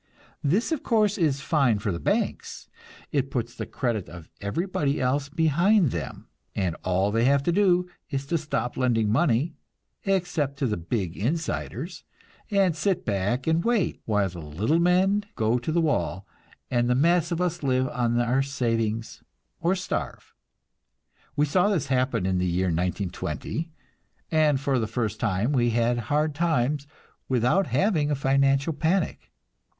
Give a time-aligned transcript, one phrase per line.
[0.43, 2.67] This, of course, is fine for the banks;
[3.11, 7.87] it puts the credit of everybody else behind them, and all they have to do
[8.09, 9.53] is to stop lending money
[10.03, 12.03] except to the big insiders
[12.49, 16.25] and sit back and wait, while the little men go to the wall,
[16.71, 19.21] and the mass of us live on our savings
[19.59, 20.33] or starve.
[21.35, 23.69] We saw this happen in the year 1920,
[24.31, 26.87] and for the first time we had "hard times"
[27.29, 29.31] without having a financial panic.